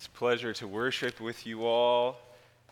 It's 0.00 0.06
a 0.06 0.10
pleasure 0.12 0.54
to 0.54 0.66
worship 0.66 1.20
with 1.20 1.46
you 1.46 1.66
all. 1.66 2.16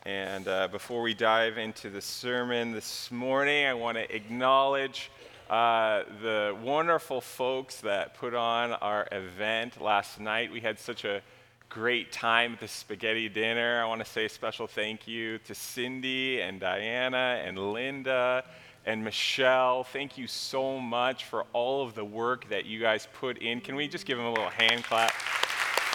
And 0.07 0.49
uh, 0.49 0.69
before 0.69 1.03
we 1.03 1.13
dive 1.13 1.59
into 1.59 1.91
the 1.91 2.01
sermon 2.01 2.73
this 2.73 3.11
morning, 3.11 3.67
I 3.67 3.75
want 3.75 3.99
to 3.99 4.17
acknowledge 4.17 5.11
uh, 5.51 6.05
the 6.23 6.57
wonderful 6.63 7.21
folks 7.21 7.83
that 7.83 8.15
put 8.15 8.33
on 8.33 8.73
our 8.73 9.07
event 9.13 9.79
last 9.79 10.19
night. 10.19 10.51
We 10.51 10.61
had 10.61 10.79
such 10.79 11.05
a 11.05 11.21
great 11.69 12.13
time 12.13 12.55
at 12.55 12.61
the 12.61 12.69
spaghetti 12.69 13.29
dinner. 13.29 13.83
I 13.83 13.85
want 13.85 14.03
to 14.03 14.11
say 14.11 14.25
a 14.25 14.31
special 14.31 14.67
thank 14.67 15.07
you 15.07 15.37
to 15.41 15.55
Cindy 15.55 16.41
and 16.41 16.59
Diana 16.59 17.43
and 17.45 17.59
Linda 17.59 18.43
and 18.87 19.05
Michelle. 19.05 19.85
Thank 19.85 20.17
you 20.17 20.29
so 20.29 20.81
much 20.81 21.27
for 21.27 21.45
all 21.53 21.87
of 21.87 21.95
the 21.95 22.07
work 22.07 22.49
that 22.49 22.65
you 22.65 22.81
guys 22.81 23.07
put 23.13 23.37
in. 23.37 23.61
Can 23.61 23.77
we 23.77 23.87
just 23.87 24.07
give 24.07 24.17
them 24.17 24.29
a 24.29 24.31
little 24.31 24.49
hand 24.49 24.83
clap? 24.85 25.13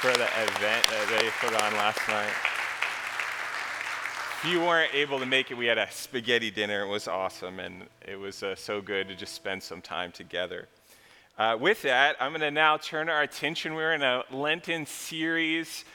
For 0.03 0.11
the 0.17 0.25
event 0.25 0.85
that 0.89 1.07
they 1.07 1.29
put 1.39 1.55
on 1.63 1.71
last 1.75 2.05
night. 2.09 2.33
If 4.43 4.51
you 4.51 4.59
weren't 4.59 4.93
able 4.93 5.17
to 5.17 5.25
make 5.25 5.49
it, 5.49 5.53
we 5.53 5.65
had 5.65 5.77
a 5.77 5.89
spaghetti 5.89 6.51
dinner. 6.51 6.81
It 6.81 6.89
was 6.89 7.07
awesome, 7.07 7.61
and 7.61 7.83
it 8.05 8.17
was 8.17 8.43
uh, 8.43 8.53
so 8.53 8.81
good 8.81 9.07
to 9.07 9.15
just 9.15 9.33
spend 9.33 9.63
some 9.63 9.81
time 9.81 10.11
together. 10.11 10.67
Uh, 11.37 11.55
with 11.57 11.83
that, 11.83 12.17
I'm 12.19 12.31
going 12.31 12.41
to 12.41 12.51
now 12.51 12.75
turn 12.75 13.07
our 13.07 13.21
attention. 13.21 13.75
We're 13.75 13.93
in 13.93 14.01
a 14.01 14.25
Lenten 14.29 14.85
series 14.85 15.85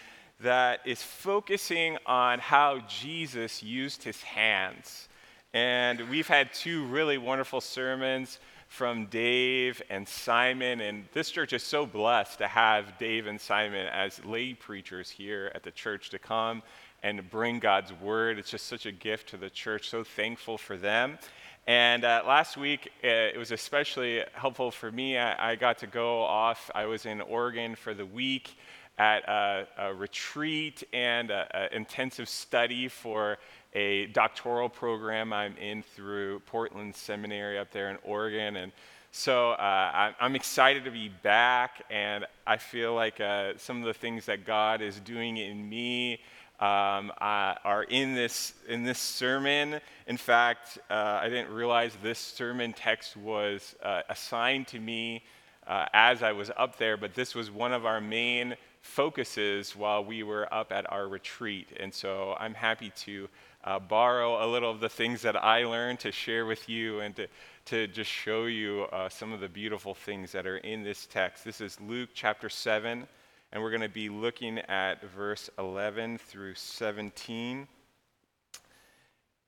that 0.41 0.81
is 0.87 1.03
focusing 1.03 1.99
on 2.07 2.39
how 2.39 2.79
Jesus 2.89 3.63
used 3.63 4.05
his 4.05 4.23
hands. 4.23 5.11
And 5.53 6.09
we've 6.09 6.29
had 6.29 6.55
two 6.55 6.87
really 6.87 7.19
wonderful 7.19 7.61
sermons 7.61 8.39
from 8.69 9.07
Dave 9.07 9.83
and 9.91 10.07
Simon. 10.07 10.81
And 10.81 11.05
this 11.13 11.31
church 11.31 11.53
is 11.53 11.63
so 11.63 11.87
blessed 11.87 12.39
to 12.39 12.47
have 12.47 12.99
Dave 12.99 13.27
and 13.27 13.41
Simon 13.41 13.87
as 13.87 14.25
lay 14.25 14.55
preachers 14.55 15.11
here 15.11 15.51
at 15.55 15.63
the 15.63 15.71
church 15.71 16.11
to 16.11 16.19
come 16.19 16.63
and 17.03 17.29
bring 17.31 17.59
God's 17.59 17.93
word. 17.93 18.39
It's 18.39 18.51
just 18.51 18.67
such 18.67 18.87
a 18.87 18.93
gift 18.93 19.31
to 19.31 19.37
the 19.37 19.51
church. 19.51 19.89
So 19.89 20.05
thankful 20.05 20.59
for 20.59 20.77
them. 20.77 21.19
And 21.67 22.05
uh, 22.05 22.23
last 22.27 22.57
week, 22.57 22.91
uh, 23.05 23.09
it 23.09 23.37
was 23.37 23.53
especially 23.53 24.23
helpful 24.33 24.71
for 24.71 24.91
me. 24.91 25.19
I, 25.19 25.53
I, 25.53 25.55
got 25.57 25.79
to 25.79 25.87
go 25.87 26.23
off. 26.23 26.71
I 26.75 26.87
was 26.87 27.05
in 27.05 27.21
Oregon 27.21 27.75
for 27.75 27.93
the 27.93 28.07
week 28.07 28.57
at 28.97 29.29
a, 29.29 29.67
a 29.77 29.95
retreat 29.95 30.83
and 30.93 31.31
an 31.31 31.69
intensive 31.73 32.29
study 32.29 32.89
for 32.89 33.39
a 33.75 34.07
doctoral 34.07 34.69
program 34.69 35.33
I'm 35.33 35.57
in 35.57 35.83
through 35.83 36.41
Portland 36.41 36.95
Seminary 36.95 37.59
up 37.59 37.71
there 37.71 37.91
in 37.91 37.99
Oregon. 38.03 38.57
And 38.57 38.73
so 39.11 39.53
uh, 39.53 40.13
I'm 40.21 40.37
excited 40.37 40.85
to 40.85 40.91
be 40.91 41.09
back, 41.23 41.85
and 41.91 42.27
I 42.47 42.57
feel 42.59 42.95
like 42.95 43.21
uh, 43.21 43.53
some 43.57 43.81
of 43.81 43.87
the 43.87 43.95
things 43.95 44.27
that 44.27 44.45
God 44.45 44.83
is 44.83 45.01
doing 45.01 45.37
in 45.39 45.69
me 45.69 46.21
um, 46.61 47.13
uh, 47.21 47.55
are 47.65 47.85
in 47.85 48.15
this, 48.15 48.53
in 48.69 48.83
this 48.83 48.99
sermon. 48.99 49.81
In 50.07 50.17
fact, 50.17 50.79
uh, 50.91 51.21
I 51.23 51.29
didn't 51.29 51.51
realize 51.51 51.97
this 52.03 52.19
sermon 52.19 52.73
text 52.73 53.17
was 53.17 53.77
uh, 53.83 54.03
assigned 54.09 54.67
to 54.69 54.81
me 54.81 55.25
uh, 55.67 55.87
as 55.93 56.23
I 56.23 56.33
was 56.33 56.51
up 56.57 56.79
there, 56.79 56.97
but 56.97 57.15
this 57.15 57.35
was 57.35 57.51
one 57.51 57.73
of 57.73 57.87
our 57.87 58.01
main 58.01 58.57
focuses 58.81 59.77
while 59.77 60.05
we 60.05 60.23
were 60.23 60.53
up 60.53 60.73
at 60.73 60.91
our 60.91 61.09
retreat. 61.09 61.69
And 61.79 61.93
so 61.93 62.37
I'm 62.41 62.55
happy 62.55 62.93
to 63.05 63.29
uh, 63.65 63.79
borrow 63.79 64.45
a 64.45 64.47
little 64.47 64.71
of 64.71 64.81
the 64.81 64.89
things 64.89 65.23
that 65.23 65.37
I 65.37 65.65
learned 65.65 66.01
to 66.01 66.13
share 66.13 66.47
with 66.47 66.69
you 66.69 67.01
and 67.01 67.15
to, 67.17 67.27
to 67.67 67.87
just 67.89 68.11
show 68.11 68.47
you 68.47 68.87
uh, 68.93 69.09
some 69.09 69.33
of 69.33 69.41
the 69.41 69.49
beautiful 69.49 69.95
things 69.95 70.33
that 70.33 70.47
are 70.47 70.59
in 70.59 70.83
this 70.83 71.07
text. 71.07 71.45
This 71.45 71.61
is 71.61 71.81
Luke 71.81 72.11
chapter 72.15 72.49
7, 72.49 73.07
and 73.53 73.63
we're 73.63 73.71
going 73.71 73.83
to 73.83 73.89
be 73.89 74.09
looking 74.09 74.59
at 74.59 75.03
verse 75.11 75.51
11 75.59 76.19
through 76.19 76.55
17. 76.55 77.67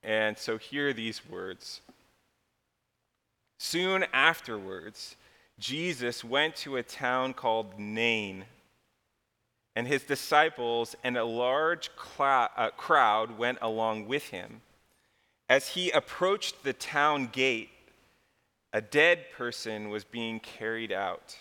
And 0.03 0.37
so 0.37 0.59
here 0.59 0.89
are 0.89 0.93
these 0.93 1.29
words. 1.29 1.81
Soon 3.59 4.07
afterwards, 4.13 5.17
Jesus 5.59 6.25
went 6.25 6.57
to 6.57 6.77
a 6.77 6.83
town 6.83 7.35
called 7.35 7.79
Nain 7.79 8.45
and 9.77 9.87
his 9.87 10.03
disciples 10.03 10.97
and 11.05 11.17
a 11.17 11.25
large 11.25 11.91
uh, 12.19 12.71
crowd 12.77 13.39
went 13.39 13.59
along 13.63 14.09
with 14.09 14.29
him. 14.29 14.63
As 15.49 15.69
he 15.69 15.91
approached 15.91 16.63
the 16.63 16.73
town 16.73 17.29
gate, 17.33 17.71
a 18.73 18.81
dead 18.81 19.31
person 19.37 19.91
was 19.91 20.05
being 20.05 20.39
carried 20.41 20.93
out, 20.93 21.37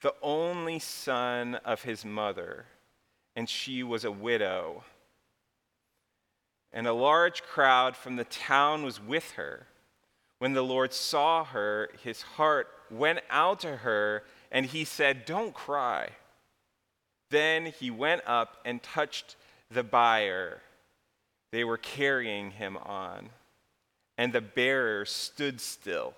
the 0.00 0.14
only 0.22 0.78
son 0.78 1.56
of 1.56 1.82
his 1.82 2.04
mother, 2.04 2.64
and 3.36 3.48
she 3.48 3.82
was 3.82 4.04
a 4.04 4.12
widow. 4.12 4.82
And 6.72 6.86
a 6.86 6.92
large 6.92 7.42
crowd 7.42 7.96
from 7.96 8.16
the 8.16 8.24
town 8.24 8.82
was 8.82 9.00
with 9.00 9.32
her. 9.32 9.66
When 10.38 10.54
the 10.54 10.62
Lord 10.62 10.94
saw 10.94 11.44
her, 11.44 11.90
his 12.02 12.22
heart 12.22 12.68
went 12.90 13.20
out 13.28 13.60
to 13.60 13.76
her, 13.76 14.24
and 14.50 14.64
he 14.64 14.84
said, 14.84 15.26
Don't 15.26 15.52
cry. 15.52 16.10
Then 17.30 17.66
he 17.66 17.90
went 17.90 18.22
up 18.26 18.58
and 18.64 18.82
touched 18.82 19.36
the 19.70 19.82
bier 19.82 20.60
they 21.50 21.64
were 21.64 21.78
carrying 21.78 22.52
him 22.52 22.76
on, 22.76 23.30
and 24.16 24.32
the 24.32 24.40
bearer 24.40 25.04
stood 25.04 25.60
still. 25.60 26.14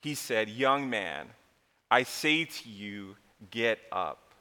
He 0.00 0.14
said, 0.14 0.48
Young 0.48 0.88
man, 0.88 1.28
I 1.90 2.02
say 2.04 2.44
to 2.44 2.68
you, 2.68 3.16
get 3.50 3.78
up. 3.92 4.32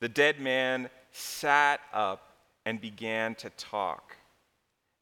The 0.00 0.08
dead 0.08 0.38
man 0.38 0.90
sat 1.10 1.80
up 1.92 2.36
and 2.64 2.80
began 2.80 3.34
to 3.36 3.50
talk, 3.50 4.16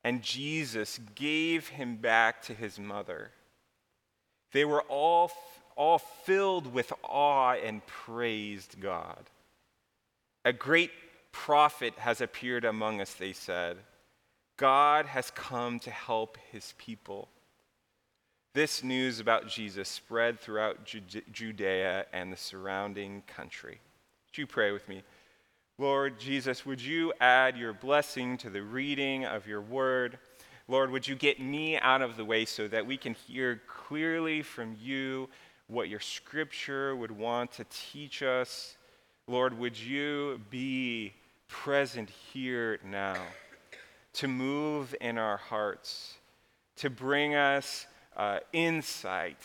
and 0.04 0.22
Jesus 0.22 0.98
gave 1.14 1.68
him 1.68 1.96
back 1.96 2.40
to 2.42 2.54
his 2.54 2.78
mother. 2.78 3.30
They 4.52 4.64
were 4.64 4.82
all, 4.82 5.30
all 5.74 5.98
filled 5.98 6.72
with 6.72 6.92
awe 7.02 7.54
and 7.54 7.86
praised 7.86 8.80
God. 8.80 9.28
A 10.46 10.52
great 10.52 10.92
prophet 11.32 11.92
has 11.98 12.20
appeared 12.20 12.64
among 12.64 13.00
us, 13.00 13.14
they 13.14 13.32
said. 13.32 13.78
God 14.56 15.06
has 15.06 15.32
come 15.32 15.80
to 15.80 15.90
help 15.90 16.38
his 16.52 16.72
people. 16.78 17.28
This 18.54 18.84
news 18.84 19.18
about 19.18 19.48
Jesus 19.48 19.88
spread 19.88 20.38
throughout 20.38 20.84
Judea 20.84 22.06
and 22.12 22.32
the 22.32 22.36
surrounding 22.36 23.24
country. 23.26 23.80
Would 24.28 24.38
you 24.38 24.46
pray 24.46 24.70
with 24.70 24.88
me? 24.88 25.02
Lord 25.78 26.20
Jesus, 26.20 26.64
would 26.64 26.80
you 26.80 27.12
add 27.20 27.56
your 27.56 27.72
blessing 27.72 28.38
to 28.38 28.48
the 28.48 28.62
reading 28.62 29.24
of 29.24 29.48
your 29.48 29.60
word? 29.60 30.16
Lord, 30.68 30.92
would 30.92 31.08
you 31.08 31.16
get 31.16 31.40
me 31.40 31.76
out 31.76 32.02
of 32.02 32.16
the 32.16 32.24
way 32.24 32.44
so 32.44 32.68
that 32.68 32.86
we 32.86 32.96
can 32.96 33.14
hear 33.14 33.62
clearly 33.66 34.42
from 34.42 34.76
you 34.80 35.28
what 35.66 35.88
your 35.88 35.98
scripture 35.98 36.94
would 36.94 37.10
want 37.10 37.50
to 37.54 37.66
teach 37.68 38.22
us? 38.22 38.75
Lord, 39.28 39.58
would 39.58 39.76
you 39.78 40.40
be 40.50 41.12
present 41.48 42.10
here 42.32 42.78
now 42.84 43.20
to 44.14 44.28
move 44.28 44.94
in 45.00 45.18
our 45.18 45.36
hearts, 45.36 46.14
to 46.76 46.88
bring 46.88 47.34
us 47.34 47.86
uh, 48.16 48.38
insight 48.52 49.40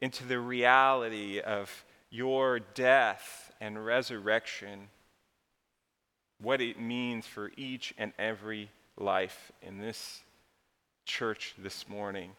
into 0.00 0.24
the 0.24 0.38
reality 0.38 1.40
of 1.40 1.84
your 2.10 2.58
death 2.58 3.52
and 3.60 3.84
resurrection, 3.84 4.88
what 6.40 6.62
it 6.62 6.80
means 6.80 7.26
for 7.26 7.50
each 7.56 7.92
and 7.98 8.12
every 8.18 8.70
life 8.96 9.52
in 9.60 9.78
this 9.78 10.22
church 11.04 11.54
this 11.58 11.86
morning. 11.86 12.30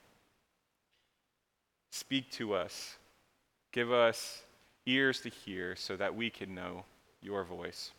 Speak 1.92 2.32
to 2.32 2.56
us. 2.56 2.98
Give 3.72 3.92
us 3.92 4.42
ears 4.90 5.22
to 5.22 5.30
hear 5.30 5.76
so 5.76 5.96
that 5.96 6.16
we 6.16 6.30
can 6.30 6.56
know 6.56 6.84
your 7.22 7.44
voice. 7.44 7.92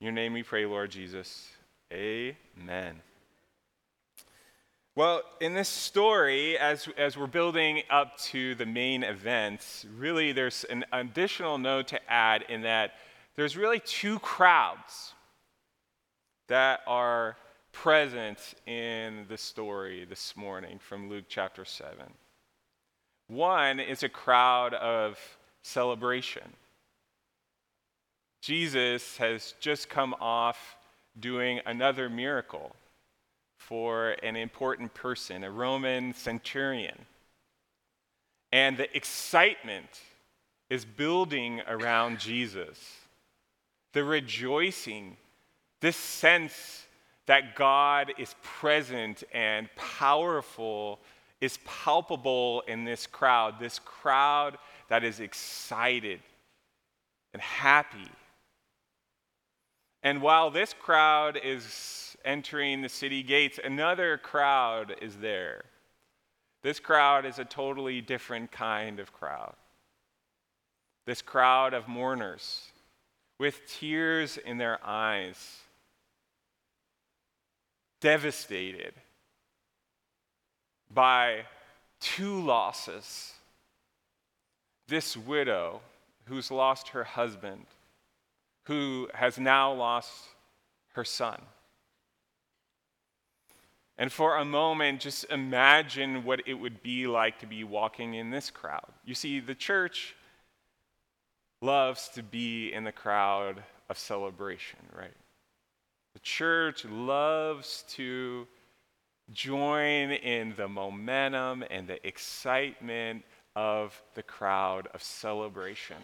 In 0.00 0.06
your 0.06 0.12
name 0.12 0.32
we 0.32 0.42
pray, 0.42 0.64
Lord 0.66 0.90
Jesus. 0.90 1.50
Amen. 1.92 3.00
Well, 4.94 5.22
in 5.40 5.54
this 5.54 5.68
story, 5.68 6.58
as, 6.58 6.88
as 6.98 7.16
we're 7.16 7.26
building 7.26 7.82
up 7.90 8.18
to 8.18 8.54
the 8.54 8.66
main 8.66 9.04
events, 9.04 9.86
really 9.96 10.32
there's 10.32 10.64
an 10.64 10.84
additional 10.92 11.56
note 11.58 11.88
to 11.88 12.12
add 12.12 12.44
in 12.48 12.62
that 12.62 12.92
there's 13.34 13.56
really 13.56 13.80
two 13.80 14.18
crowds 14.18 15.14
that 16.48 16.80
are 16.86 17.36
present 17.72 18.38
in 18.66 19.24
the 19.28 19.38
story 19.38 20.04
this 20.04 20.36
morning 20.36 20.78
from 20.78 21.08
Luke 21.08 21.24
chapter 21.28 21.64
7. 21.64 21.96
One 23.28 23.80
is 23.80 24.02
a 24.02 24.10
crowd 24.10 24.74
of 24.74 25.18
celebration. 25.62 26.52
Jesus 28.40 29.16
has 29.18 29.54
just 29.60 29.88
come 29.88 30.14
off 30.20 30.76
doing 31.18 31.60
another 31.66 32.08
miracle 32.08 32.74
for 33.56 34.16
an 34.22 34.34
important 34.34 34.92
person, 34.94 35.44
a 35.44 35.50
Roman 35.50 36.12
centurion. 36.14 37.06
And 38.50 38.76
the 38.76 38.94
excitement 38.96 40.00
is 40.68 40.84
building 40.84 41.60
around 41.68 42.18
Jesus. 42.18 42.78
the 43.92 44.04
rejoicing, 44.04 45.16
this 45.80 45.96
sense 45.96 46.86
that 47.26 47.54
God 47.54 48.12
is 48.18 48.34
present 48.42 49.22
and 49.32 49.68
powerful 49.76 51.00
is 51.40 51.58
palpable 51.64 52.62
in 52.66 52.84
this 52.84 53.06
crowd, 53.06 53.58
this 53.60 53.78
crowd 53.78 54.58
that 54.88 55.04
is 55.04 55.20
excited 55.20 56.20
and 57.32 57.40
happy. 57.42 58.10
And 60.02 60.20
while 60.20 60.50
this 60.50 60.74
crowd 60.74 61.38
is 61.42 62.16
entering 62.24 62.82
the 62.82 62.88
city 62.88 63.22
gates, 63.22 63.58
another 63.62 64.18
crowd 64.18 64.96
is 65.00 65.16
there. 65.16 65.64
This 66.62 66.78
crowd 66.78 67.26
is 67.26 67.38
a 67.38 67.44
totally 67.44 68.00
different 68.00 68.52
kind 68.52 69.00
of 69.00 69.12
crowd. 69.12 69.54
This 71.06 71.22
crowd 71.22 71.74
of 71.74 71.88
mourners 71.88 72.68
with 73.38 73.66
tears 73.66 74.38
in 74.38 74.58
their 74.58 74.78
eyes, 74.84 75.58
devastated 78.00 78.94
by 80.92 81.40
two 82.00 82.40
losses. 82.40 83.32
This 84.92 85.16
widow 85.16 85.80
who's 86.26 86.50
lost 86.50 86.88
her 86.88 87.02
husband, 87.02 87.64
who 88.64 89.08
has 89.14 89.38
now 89.38 89.72
lost 89.72 90.12
her 90.92 91.02
son. 91.02 91.40
And 93.96 94.12
for 94.12 94.36
a 94.36 94.44
moment, 94.44 95.00
just 95.00 95.24
imagine 95.30 96.24
what 96.24 96.42
it 96.46 96.52
would 96.52 96.82
be 96.82 97.06
like 97.06 97.38
to 97.38 97.46
be 97.46 97.64
walking 97.64 98.12
in 98.12 98.28
this 98.28 98.50
crowd. 98.50 98.92
You 99.06 99.14
see, 99.14 99.40
the 99.40 99.54
church 99.54 100.14
loves 101.62 102.10
to 102.10 102.22
be 102.22 102.70
in 102.70 102.84
the 102.84 102.92
crowd 102.92 103.62
of 103.88 103.96
celebration, 103.96 104.80
right? 104.94 105.16
The 106.12 106.20
church 106.20 106.84
loves 106.84 107.86
to 107.92 108.46
join 109.30 110.10
in 110.10 110.52
the 110.54 110.68
momentum 110.68 111.64
and 111.70 111.88
the 111.88 112.06
excitement 112.06 113.22
of 113.54 114.02
the 114.14 114.22
crowd 114.22 114.88
of 114.94 115.02
celebration. 115.02 115.96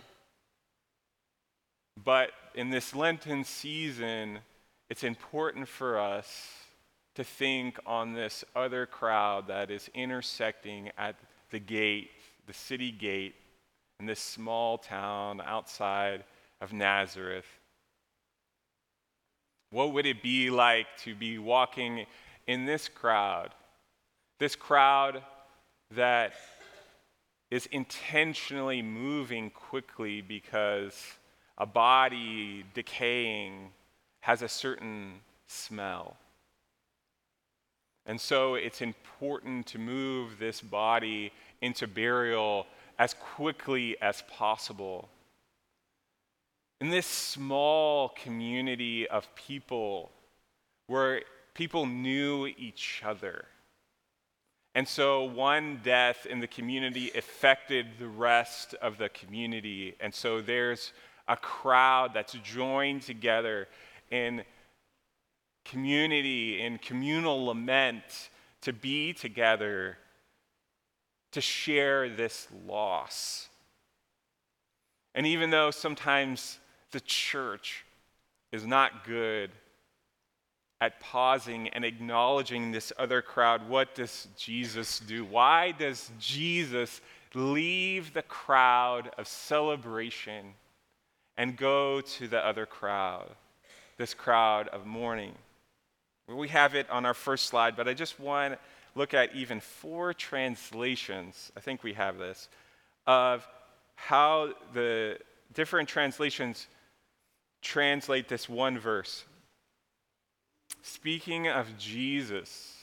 But 2.02 2.30
in 2.54 2.70
this 2.70 2.94
Lenten 2.94 3.44
season, 3.44 4.38
it's 4.88 5.04
important 5.04 5.68
for 5.68 5.98
us 5.98 6.54
to 7.14 7.24
think 7.24 7.78
on 7.84 8.12
this 8.12 8.44
other 8.54 8.86
crowd 8.86 9.48
that 9.48 9.70
is 9.70 9.90
intersecting 9.94 10.90
at 10.96 11.16
the 11.50 11.58
gate, 11.58 12.10
the 12.46 12.54
city 12.54 12.92
gate, 12.92 13.34
in 13.98 14.06
this 14.06 14.20
small 14.20 14.78
town 14.78 15.42
outside 15.44 16.22
of 16.60 16.72
Nazareth. 16.72 17.46
What 19.70 19.92
would 19.92 20.06
it 20.06 20.22
be 20.22 20.50
like 20.50 20.86
to 20.98 21.14
be 21.14 21.38
walking 21.38 22.06
in 22.46 22.64
this 22.64 22.88
crowd? 22.88 23.50
This 24.38 24.54
crowd 24.54 25.22
that 25.90 26.34
is 27.50 27.66
intentionally 27.66 28.82
moving 28.82 29.50
quickly 29.50 30.20
because 30.20 30.94
a 31.56 31.66
body 31.66 32.64
decaying 32.74 33.70
has 34.20 34.42
a 34.42 34.48
certain 34.48 35.20
smell. 35.46 36.16
And 38.06 38.20
so 38.20 38.54
it's 38.54 38.80
important 38.80 39.66
to 39.68 39.78
move 39.78 40.38
this 40.38 40.60
body 40.60 41.32
into 41.60 41.86
burial 41.86 42.66
as 42.98 43.14
quickly 43.14 43.96
as 44.00 44.22
possible. 44.30 45.08
In 46.80 46.90
this 46.90 47.06
small 47.06 48.10
community 48.10 49.08
of 49.08 49.34
people 49.34 50.10
where 50.86 51.22
people 51.54 51.86
knew 51.86 52.46
each 52.46 53.02
other. 53.04 53.44
And 54.74 54.86
so 54.86 55.24
one 55.24 55.80
death 55.82 56.26
in 56.26 56.40
the 56.40 56.46
community 56.46 57.10
affected 57.14 57.86
the 57.98 58.08
rest 58.08 58.74
of 58.74 58.98
the 58.98 59.08
community. 59.08 59.94
And 60.00 60.14
so 60.14 60.40
there's 60.40 60.92
a 61.26 61.36
crowd 61.36 62.12
that's 62.14 62.34
joined 62.44 63.02
together 63.02 63.68
in 64.10 64.44
community, 65.64 66.60
in 66.60 66.78
communal 66.78 67.46
lament, 67.46 68.30
to 68.62 68.72
be 68.72 69.12
together 69.12 69.98
to 71.32 71.40
share 71.40 72.08
this 72.08 72.48
loss. 72.66 73.48
And 75.14 75.26
even 75.26 75.50
though 75.50 75.70
sometimes 75.70 76.58
the 76.92 77.00
church 77.00 77.84
is 78.52 78.66
not 78.66 79.04
good 79.04 79.50
at 80.80 81.00
pausing 81.00 81.68
and 81.68 81.84
acknowledging 81.84 82.70
this 82.70 82.92
other 82.98 83.20
crowd, 83.20 83.68
what 83.68 83.94
does 83.94 84.28
Jesus 84.36 85.00
do? 85.00 85.24
Why 85.24 85.72
does 85.72 86.10
Jesus 86.20 87.00
leave 87.34 88.14
the 88.14 88.22
crowd 88.22 89.10
of 89.18 89.26
celebration 89.26 90.54
and 91.36 91.56
go 91.56 92.00
to 92.00 92.28
the 92.28 92.44
other 92.44 92.64
crowd, 92.64 93.30
this 93.96 94.14
crowd 94.14 94.68
of 94.68 94.86
mourning? 94.86 95.32
We 96.28 96.48
have 96.48 96.74
it 96.74 96.88
on 96.90 97.06
our 97.06 97.14
first 97.14 97.46
slide, 97.46 97.74
but 97.74 97.88
I 97.88 97.94
just 97.94 98.20
want 98.20 98.54
to 98.54 98.58
look 98.94 99.14
at 99.14 99.34
even 99.34 99.60
four 99.60 100.12
translations, 100.12 101.50
I 101.56 101.60
think 101.60 101.82
we 101.82 101.94
have 101.94 102.18
this, 102.18 102.48
of 103.06 103.46
how 103.96 104.52
the 104.74 105.18
different 105.54 105.88
translations 105.88 106.66
translate 107.62 108.28
this 108.28 108.48
one 108.48 108.78
verse. 108.78 109.24
Speaking 110.82 111.48
of 111.48 111.76
Jesus 111.78 112.76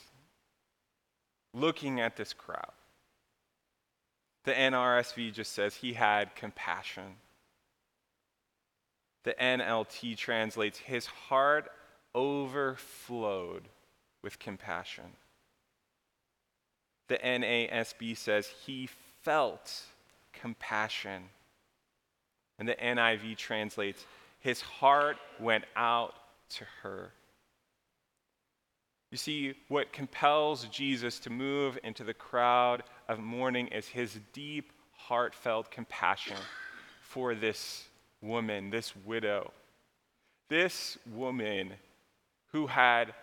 looking 1.52 2.00
at 2.00 2.16
this 2.16 2.32
crowd, 2.32 2.72
the 4.44 4.52
NRSV 4.52 5.32
just 5.32 5.52
says 5.52 5.74
he 5.74 5.92
had 5.92 6.34
compassion. 6.36 7.16
The 9.24 9.34
NLT 9.40 10.16
translates 10.16 10.78
his 10.78 11.06
heart 11.06 11.68
overflowed 12.14 13.68
with 14.22 14.38
compassion. 14.38 15.16
The 17.08 17.18
NASB 17.18 18.16
says 18.16 18.48
he 18.64 18.88
felt 19.22 19.82
compassion. 20.32 21.24
And 22.58 22.68
the 22.68 22.74
NIV 22.74 23.36
translates 23.36 24.04
his 24.38 24.60
heart 24.60 25.16
went 25.40 25.64
out 25.74 26.14
to 26.50 26.64
her. 26.82 27.10
You 29.16 29.18
see, 29.18 29.54
what 29.68 29.94
compels 29.94 30.64
Jesus 30.66 31.18
to 31.20 31.30
move 31.30 31.78
into 31.82 32.04
the 32.04 32.12
crowd 32.12 32.82
of 33.08 33.18
mourning 33.18 33.68
is 33.68 33.88
his 33.88 34.18
deep, 34.34 34.74
heartfelt 34.92 35.70
compassion 35.70 36.36
for 37.00 37.34
this 37.34 37.88
woman, 38.20 38.68
this 38.68 38.94
widow. 39.06 39.52
This 40.50 40.98
woman 41.10 41.72
who 42.52 42.66
had 42.66 43.14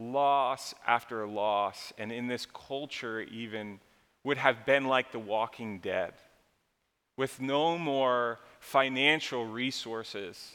loss 0.00 0.74
after 0.84 1.24
loss, 1.28 1.92
and 1.96 2.10
in 2.10 2.26
this 2.26 2.44
culture, 2.46 3.20
even, 3.20 3.78
would 4.24 4.38
have 4.38 4.66
been 4.66 4.86
like 4.86 5.12
the 5.12 5.20
walking 5.20 5.78
dead, 5.78 6.14
with 7.16 7.40
no 7.40 7.78
more 7.78 8.40
financial 8.58 9.46
resources, 9.46 10.54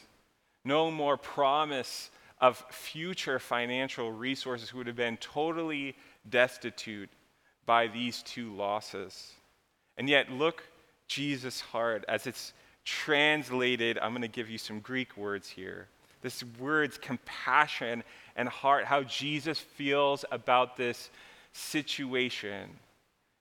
no 0.66 0.90
more 0.90 1.16
promise 1.16 2.10
of 2.42 2.62
future 2.70 3.38
financial 3.38 4.12
resources, 4.12 4.68
who 4.68 4.78
would 4.78 4.88
have 4.88 4.96
been 4.96 5.16
totally 5.16 5.94
destitute 6.28 7.08
by 7.64 7.86
these 7.86 8.22
two 8.22 8.52
losses. 8.52 9.32
And 9.96 10.08
yet, 10.08 10.30
look 10.30 10.64
Jesus' 11.06 11.60
heart 11.60 12.04
as 12.08 12.26
it's 12.26 12.52
translated. 12.84 13.96
I'm 14.02 14.10
going 14.10 14.22
to 14.22 14.28
give 14.28 14.50
you 14.50 14.58
some 14.58 14.80
Greek 14.80 15.16
words 15.16 15.48
here. 15.48 15.86
This 16.20 16.42
word's 16.58 16.98
compassion 16.98 18.02
and 18.36 18.48
heart, 18.48 18.86
how 18.86 19.02
Jesus 19.04 19.58
feels 19.58 20.24
about 20.32 20.76
this 20.76 21.10
situation 21.52 22.70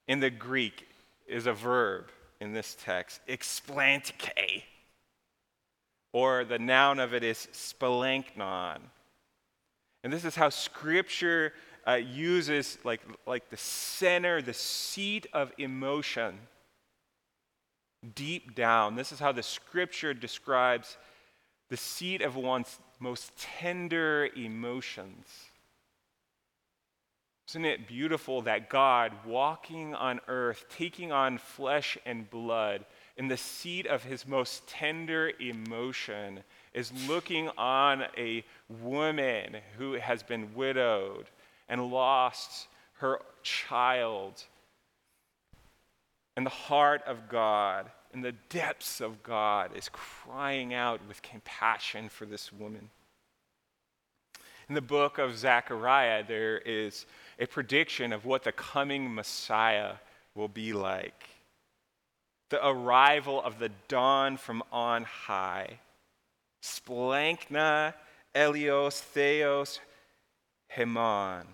in 0.07 0.19
the 0.19 0.29
Greek 0.29 0.87
is 1.27 1.47
a 1.47 1.53
verb 1.53 2.09
in 2.39 2.53
this 2.53 2.75
text, 2.83 3.21
explantike. 3.27 4.40
Or 6.13 6.43
the 6.43 6.59
noun 6.59 6.99
of 6.99 7.13
it 7.13 7.23
is 7.23 7.47
splanchnon. 7.53 8.79
And 10.03 10.11
this 10.11 10.25
is 10.25 10.35
how 10.35 10.49
Scripture 10.49 11.53
uh, 11.87 11.93
uses 11.93 12.77
like, 12.83 13.01
like 13.25 13.49
the 13.49 13.57
center, 13.57 14.41
the 14.41 14.53
seat 14.53 15.27
of 15.33 15.51
emotion 15.57 16.37
deep 18.15 18.55
down. 18.55 18.95
This 18.95 19.11
is 19.11 19.19
how 19.19 19.31
the 19.31 19.43
Scripture 19.43 20.13
describes 20.13 20.97
the 21.69 21.77
seat 21.77 22.21
of 22.21 22.35
one's 22.35 22.79
most 22.99 23.31
tender 23.37 24.29
emotions. 24.35 25.27
Isn't 27.49 27.65
it 27.65 27.87
beautiful 27.87 28.41
that 28.43 28.69
God, 28.69 29.11
walking 29.25 29.93
on 29.93 30.21
earth, 30.27 30.65
taking 30.69 31.11
on 31.11 31.37
flesh 31.37 31.97
and 32.05 32.29
blood, 32.29 32.85
in 33.17 33.27
the 33.27 33.37
seat 33.37 33.85
of 33.85 34.03
his 34.03 34.27
most 34.27 34.67
tender 34.67 35.31
emotion, 35.39 36.41
is 36.73 36.91
looking 37.07 37.49
on 37.57 38.05
a 38.17 38.43
woman 38.81 39.57
who 39.77 39.93
has 39.93 40.23
been 40.23 40.53
widowed 40.55 41.25
and 41.67 41.91
lost 41.91 42.67
her 42.99 43.19
child. 43.43 44.43
And 46.35 46.45
the 46.45 46.51
heart 46.51 47.01
of 47.05 47.27
God, 47.27 47.91
in 48.13 48.21
the 48.21 48.33
depths 48.49 49.01
of 49.01 49.21
God, 49.23 49.75
is 49.75 49.89
crying 49.89 50.73
out 50.73 51.01
with 51.07 51.21
compassion 51.21 52.09
for 52.09 52.25
this 52.25 52.53
woman. 52.53 52.89
In 54.69 54.75
the 54.75 54.81
book 54.81 55.17
of 55.17 55.37
Zechariah, 55.37 56.23
there 56.25 56.59
is 56.59 57.05
a 57.39 57.45
prediction 57.45 58.13
of 58.13 58.23
what 58.23 58.43
the 58.43 58.53
coming 58.53 59.13
Messiah 59.13 59.95
will 60.33 60.47
be 60.47 60.71
like 60.71 61.30
the 62.51 62.67
arrival 62.67 63.41
of 63.41 63.59
the 63.59 63.71
dawn 63.87 64.37
from 64.37 64.61
on 64.71 65.03
high. 65.05 65.79
Splankna, 66.61 67.93
Elios, 68.35 68.99
Theos, 68.99 69.79
Heman. 70.75 71.47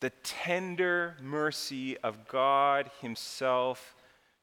The 0.00 0.10
tender 0.22 1.16
mercy 1.20 1.98
of 1.98 2.28
God 2.28 2.90
Himself 3.00 3.96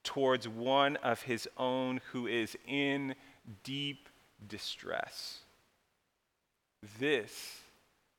towards 0.03 0.47
one 0.47 0.97
of 0.97 1.21
His 1.21 1.47
own 1.57 2.01
who 2.11 2.27
is 2.27 2.57
in 2.67 3.15
deep 3.63 4.09
distress. 4.45 5.39
This 6.99 7.61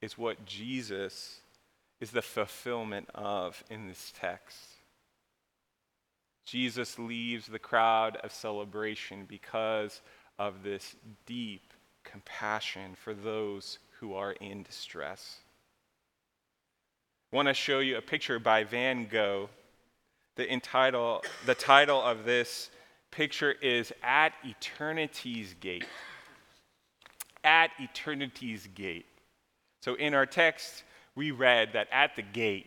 is 0.00 0.16
what 0.16 0.46
Jesus 0.46 1.40
is 2.00 2.12
the 2.12 2.22
fulfillment 2.22 3.10
of 3.14 3.62
in 3.68 3.88
this 3.88 4.10
text. 4.18 4.73
Jesus 6.44 6.98
leaves 6.98 7.46
the 7.46 7.58
crowd 7.58 8.16
of 8.22 8.32
celebration 8.32 9.24
because 9.26 10.02
of 10.38 10.62
this 10.62 10.96
deep 11.26 11.72
compassion 12.04 12.94
for 12.94 13.14
those 13.14 13.78
who 14.00 14.14
are 14.14 14.32
in 14.32 14.62
distress. 14.62 15.38
I 17.32 17.36
want 17.36 17.48
to 17.48 17.54
show 17.54 17.80
you 17.80 17.96
a 17.96 18.02
picture 18.02 18.38
by 18.38 18.64
Van 18.64 19.06
Gogh. 19.06 19.48
The, 20.36 20.52
entitle, 20.52 21.22
the 21.46 21.54
title 21.54 22.02
of 22.02 22.24
this 22.24 22.70
picture 23.10 23.52
is 23.52 23.92
At 24.02 24.32
Eternity's 24.44 25.54
Gate. 25.60 25.86
At 27.44 27.70
Eternity's 27.80 28.68
Gate. 28.74 29.06
So 29.80 29.94
in 29.94 30.14
our 30.14 30.26
text, 30.26 30.82
we 31.14 31.30
read 31.30 31.72
that 31.74 31.88
at 31.92 32.16
the 32.16 32.22
gate, 32.22 32.66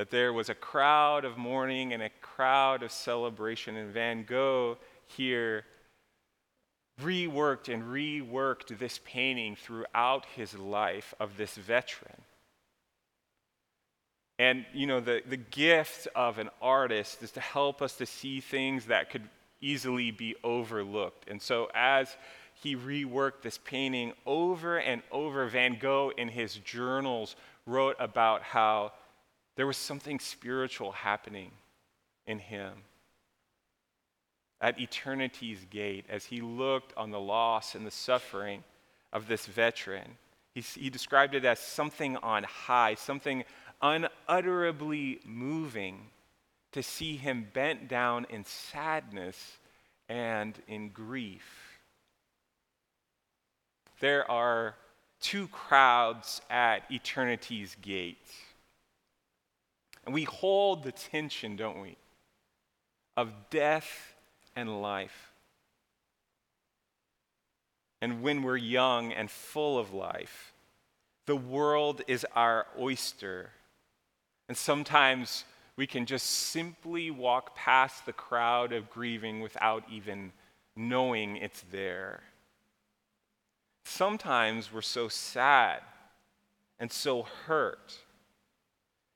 that 0.00 0.08
there 0.08 0.32
was 0.32 0.48
a 0.48 0.54
crowd 0.54 1.26
of 1.26 1.36
mourning 1.36 1.92
and 1.92 2.02
a 2.02 2.08
crowd 2.22 2.82
of 2.82 2.90
celebration. 2.90 3.76
And 3.76 3.92
Van 3.92 4.24
Gogh 4.24 4.78
here 5.06 5.66
reworked 7.02 7.70
and 7.70 7.82
reworked 7.82 8.78
this 8.78 8.98
painting 9.04 9.56
throughout 9.56 10.24
his 10.34 10.56
life 10.56 11.12
of 11.20 11.36
this 11.36 11.54
veteran. 11.54 12.22
And, 14.38 14.64
you 14.72 14.86
know, 14.86 15.00
the, 15.00 15.22
the 15.28 15.36
gift 15.36 16.08
of 16.14 16.38
an 16.38 16.48
artist 16.62 17.22
is 17.22 17.32
to 17.32 17.40
help 17.40 17.82
us 17.82 17.96
to 17.96 18.06
see 18.06 18.40
things 18.40 18.86
that 18.86 19.10
could 19.10 19.28
easily 19.60 20.12
be 20.12 20.34
overlooked. 20.42 21.28
And 21.28 21.42
so, 21.42 21.68
as 21.74 22.16
he 22.54 22.74
reworked 22.74 23.42
this 23.42 23.58
painting 23.58 24.14
over 24.24 24.78
and 24.78 25.02
over, 25.12 25.46
Van 25.46 25.76
Gogh 25.78 26.10
in 26.16 26.28
his 26.28 26.54
journals 26.54 27.36
wrote 27.66 27.96
about 28.00 28.40
how 28.40 28.92
there 29.60 29.66
was 29.66 29.76
something 29.76 30.18
spiritual 30.18 30.90
happening 30.90 31.50
in 32.26 32.38
him 32.38 32.72
at 34.58 34.80
eternity's 34.80 35.66
gate 35.68 36.06
as 36.08 36.24
he 36.24 36.40
looked 36.40 36.96
on 36.96 37.10
the 37.10 37.20
loss 37.20 37.74
and 37.74 37.86
the 37.86 37.90
suffering 37.90 38.64
of 39.12 39.28
this 39.28 39.44
veteran. 39.44 40.16
He, 40.54 40.62
he 40.62 40.88
described 40.88 41.34
it 41.34 41.44
as 41.44 41.58
something 41.58 42.16
on 42.16 42.44
high, 42.44 42.94
something 42.94 43.44
unutterably 43.82 45.20
moving 45.26 46.06
to 46.72 46.82
see 46.82 47.16
him 47.16 47.46
bent 47.52 47.86
down 47.86 48.26
in 48.30 48.46
sadness 48.46 49.58
and 50.08 50.54
in 50.68 50.88
grief. 50.88 51.76
There 54.00 54.30
are 54.30 54.74
two 55.20 55.48
crowds 55.48 56.40
at 56.48 56.90
eternity's 56.90 57.76
gate. 57.82 58.26
And 60.04 60.14
we 60.14 60.24
hold 60.24 60.82
the 60.82 60.92
tension, 60.92 61.56
don't 61.56 61.80
we, 61.80 61.96
of 63.16 63.32
death 63.50 64.14
and 64.56 64.80
life. 64.80 65.32
And 68.00 68.22
when 68.22 68.42
we're 68.42 68.56
young 68.56 69.12
and 69.12 69.30
full 69.30 69.78
of 69.78 69.92
life, 69.92 70.52
the 71.26 71.36
world 71.36 72.02
is 72.08 72.26
our 72.34 72.66
oyster. 72.78 73.50
And 74.48 74.56
sometimes 74.56 75.44
we 75.76 75.86
can 75.86 76.06
just 76.06 76.26
simply 76.26 77.10
walk 77.10 77.54
past 77.54 78.06
the 78.06 78.12
crowd 78.12 78.72
of 78.72 78.90
grieving 78.90 79.40
without 79.40 79.84
even 79.90 80.32
knowing 80.74 81.36
it's 81.36 81.64
there. 81.70 82.22
Sometimes 83.84 84.72
we're 84.72 84.82
so 84.82 85.08
sad 85.08 85.82
and 86.78 86.90
so 86.90 87.22
hurt 87.46 87.98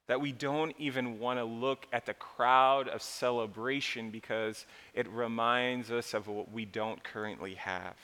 that 0.06 0.20
we 0.20 0.32
don't 0.32 0.74
even 0.78 1.18
want 1.18 1.38
to 1.38 1.44
look 1.44 1.86
at 1.92 2.06
the 2.06 2.14
crowd 2.14 2.88
of 2.88 3.02
celebration 3.02 4.10
because 4.10 4.66
it 4.92 5.08
reminds 5.08 5.90
us 5.90 6.12
of 6.12 6.28
what 6.28 6.52
we 6.52 6.64
don't 6.64 7.02
currently 7.02 7.54
have. 7.54 7.96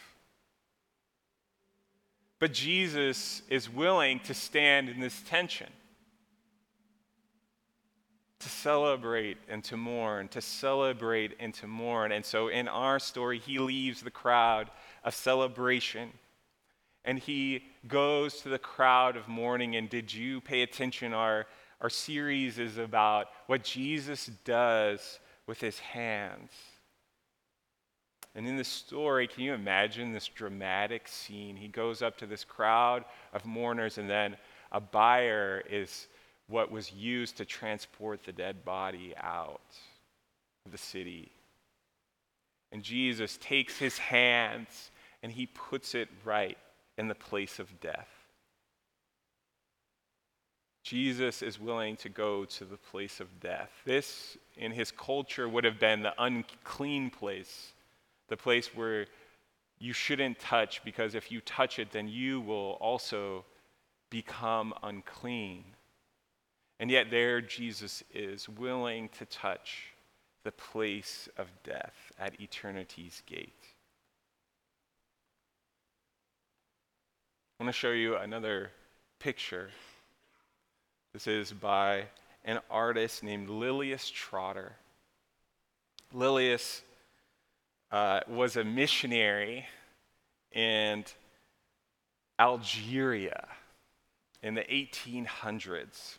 But 2.38 2.54
Jesus 2.54 3.42
is 3.50 3.68
willing 3.68 4.20
to 4.20 4.32
stand 4.32 4.88
in 4.88 4.98
this 4.98 5.20
tension, 5.26 5.68
to 8.38 8.48
celebrate 8.48 9.36
and 9.46 9.62
to 9.64 9.76
mourn, 9.76 10.28
to 10.28 10.40
celebrate 10.40 11.36
and 11.38 11.52
to 11.54 11.66
mourn. 11.66 12.12
And 12.12 12.24
so 12.24 12.48
in 12.48 12.66
our 12.66 12.98
story, 12.98 13.38
he 13.38 13.58
leaves 13.58 14.00
the 14.00 14.10
crowd 14.10 14.70
of 15.04 15.14
celebration 15.14 16.12
and 17.04 17.18
he 17.18 17.64
goes 17.88 18.40
to 18.42 18.48
the 18.48 18.58
crowd 18.58 19.16
of 19.16 19.28
mourning. 19.28 19.76
And 19.76 19.88
did 19.88 20.12
you 20.12 20.40
pay 20.40 20.62
attention? 20.62 21.12
Our 21.12 21.46
our 21.80 21.90
series 21.90 22.58
is 22.58 22.78
about 22.78 23.28
what 23.46 23.64
Jesus 23.64 24.26
does 24.44 25.18
with 25.46 25.60
his 25.60 25.78
hands. 25.78 26.50
And 28.34 28.46
in 28.46 28.56
the 28.56 28.64
story, 28.64 29.26
can 29.26 29.42
you 29.42 29.54
imagine 29.54 30.12
this 30.12 30.28
dramatic 30.28 31.08
scene? 31.08 31.56
He 31.56 31.68
goes 31.68 32.02
up 32.02 32.16
to 32.18 32.26
this 32.26 32.44
crowd 32.44 33.04
of 33.32 33.44
mourners, 33.44 33.98
and 33.98 34.08
then 34.08 34.36
a 34.70 34.80
bier 34.80 35.64
is 35.68 36.06
what 36.46 36.70
was 36.70 36.92
used 36.92 37.36
to 37.38 37.44
transport 37.44 38.24
the 38.24 38.32
dead 38.32 38.64
body 38.64 39.14
out 39.20 39.60
of 40.66 40.72
the 40.72 40.78
city. 40.78 41.32
And 42.72 42.82
Jesus 42.82 43.36
takes 43.40 43.78
his 43.78 43.98
hands 43.98 44.90
and 45.22 45.32
he 45.32 45.46
puts 45.46 45.94
it 45.94 46.08
right 46.24 46.58
in 46.98 47.08
the 47.08 47.14
place 47.14 47.58
of 47.58 47.80
death. 47.80 48.08
Jesus 50.82 51.42
is 51.42 51.60
willing 51.60 51.96
to 51.98 52.08
go 52.08 52.44
to 52.46 52.64
the 52.64 52.76
place 52.76 53.20
of 53.20 53.40
death. 53.40 53.70
This, 53.84 54.38
in 54.56 54.72
his 54.72 54.90
culture, 54.90 55.48
would 55.48 55.64
have 55.64 55.78
been 55.78 56.02
the 56.02 56.14
unclean 56.18 57.10
place, 57.10 57.72
the 58.28 58.36
place 58.36 58.74
where 58.74 59.06
you 59.78 59.92
shouldn't 59.92 60.38
touch, 60.38 60.82
because 60.84 61.14
if 61.14 61.30
you 61.30 61.40
touch 61.42 61.78
it, 61.78 61.90
then 61.90 62.08
you 62.08 62.40
will 62.40 62.78
also 62.80 63.44
become 64.10 64.74
unclean. 64.82 65.64
And 66.78 66.90
yet, 66.90 67.10
there 67.10 67.40
Jesus 67.40 68.02
is 68.12 68.48
willing 68.48 69.10
to 69.18 69.26
touch 69.26 69.92
the 70.44 70.52
place 70.52 71.28
of 71.36 71.48
death 71.62 72.12
at 72.18 72.40
eternity's 72.40 73.22
gate. 73.26 73.66
I 77.58 77.64
want 77.64 77.74
to 77.74 77.78
show 77.78 77.90
you 77.90 78.16
another 78.16 78.70
picture 79.18 79.68
this 81.12 81.26
is 81.26 81.52
by 81.52 82.04
an 82.44 82.60
artist 82.70 83.22
named 83.22 83.48
Lilias 83.48 84.10
Trotter. 84.10 84.72
Lilias 86.14 86.82
uh, 87.90 88.20
was 88.28 88.56
a 88.56 88.64
missionary 88.64 89.66
in 90.52 91.04
Algeria 92.38 93.48
in 94.42 94.54
the 94.54 94.62
1800s. 94.62 96.16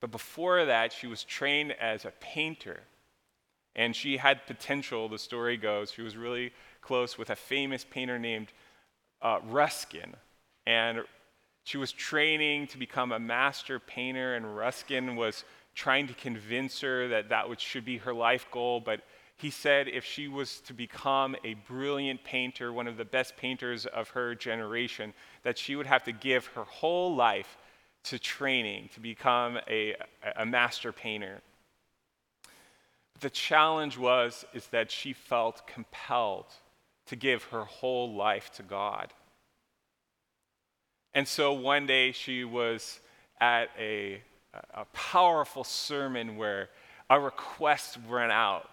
But 0.00 0.10
before 0.10 0.64
that, 0.64 0.92
she 0.92 1.06
was 1.06 1.24
trained 1.24 1.72
as 1.72 2.04
a 2.04 2.12
painter. 2.20 2.80
And 3.74 3.94
she 3.94 4.16
had 4.16 4.46
potential, 4.46 5.08
the 5.08 5.18
story 5.18 5.56
goes. 5.56 5.92
She 5.92 6.02
was 6.02 6.16
really 6.16 6.52
close 6.80 7.18
with 7.18 7.30
a 7.30 7.36
famous 7.36 7.84
painter 7.88 8.18
named 8.18 8.48
uh, 9.22 9.40
Ruskin. 9.48 10.14
And 10.66 11.02
she 11.64 11.76
was 11.76 11.92
training 11.92 12.66
to 12.68 12.78
become 12.78 13.12
a 13.12 13.18
master 13.18 13.78
painter, 13.78 14.34
and 14.34 14.56
Ruskin 14.56 15.16
was 15.16 15.44
trying 15.74 16.06
to 16.08 16.14
convince 16.14 16.80
her 16.80 17.08
that 17.08 17.28
that 17.28 17.48
would, 17.48 17.60
should 17.60 17.84
be 17.84 17.98
her 17.98 18.14
life 18.14 18.46
goal. 18.50 18.80
But 18.80 19.02
he 19.36 19.50
said 19.50 19.88
if 19.88 20.04
she 20.04 20.28
was 20.28 20.60
to 20.62 20.74
become 20.74 21.36
a 21.44 21.54
brilliant 21.54 22.24
painter, 22.24 22.72
one 22.72 22.86
of 22.86 22.96
the 22.96 23.04
best 23.04 23.36
painters 23.36 23.86
of 23.86 24.10
her 24.10 24.34
generation, 24.34 25.14
that 25.42 25.56
she 25.56 25.76
would 25.76 25.86
have 25.86 26.04
to 26.04 26.12
give 26.12 26.46
her 26.48 26.64
whole 26.64 27.14
life 27.14 27.56
to 28.04 28.18
training 28.18 28.88
to 28.94 29.00
become 29.00 29.58
a, 29.68 29.94
a 30.36 30.46
master 30.46 30.92
painter. 30.92 31.40
The 33.20 33.30
challenge 33.30 33.98
was 33.98 34.44
is 34.54 34.66
that 34.68 34.90
she 34.90 35.12
felt 35.12 35.66
compelled 35.66 36.46
to 37.06 37.16
give 37.16 37.44
her 37.44 37.64
whole 37.64 38.14
life 38.14 38.50
to 38.52 38.62
God. 38.62 39.12
And 41.14 41.26
so 41.26 41.52
one 41.52 41.86
day 41.86 42.12
she 42.12 42.44
was 42.44 43.00
at 43.40 43.70
a, 43.78 44.22
a 44.74 44.84
powerful 44.92 45.64
sermon 45.64 46.36
where 46.36 46.68
a 47.08 47.18
request 47.18 47.98
went 48.08 48.32
out 48.32 48.70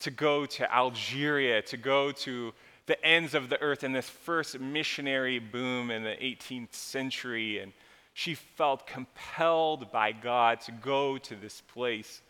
to 0.00 0.10
go 0.10 0.46
to 0.46 0.72
Algeria, 0.72 1.62
to 1.62 1.76
go 1.76 2.12
to 2.12 2.52
the 2.86 3.04
ends 3.04 3.34
of 3.34 3.48
the 3.48 3.60
earth 3.60 3.82
in 3.82 3.92
this 3.92 4.08
first 4.08 4.58
missionary 4.60 5.38
boom 5.38 5.90
in 5.90 6.04
the 6.04 6.10
18th 6.10 6.72
century. 6.72 7.58
And 7.58 7.72
she 8.14 8.34
felt 8.34 8.86
compelled 8.86 9.90
by 9.90 10.12
God 10.12 10.60
to 10.62 10.72
go 10.72 11.18
to 11.18 11.34
this 11.34 11.60
place 11.60 12.22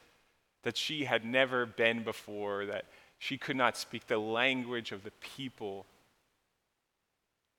that 0.63 0.77
she 0.77 1.05
had 1.05 1.25
never 1.25 1.67
been 1.67 2.03
before, 2.03 2.67
that 2.67 2.87
she 3.19 3.39
could 3.39 3.57
not 3.57 3.77
speak 3.77 4.07
the 4.07 4.19
language 4.19 4.93
of 4.93 5.05
the 5.05 5.13
people. 5.21 5.87